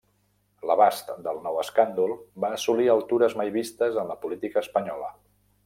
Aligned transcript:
L'abast 0.69 1.11
del 1.27 1.41
nou 1.47 1.59
escàndol 1.63 2.15
va 2.45 2.51
assolir 2.57 2.89
altures 2.95 3.37
mai 3.43 3.53
vistes 3.59 4.01
en 4.05 4.11
la 4.13 4.17
política 4.25 4.65
espanyola. 4.67 5.13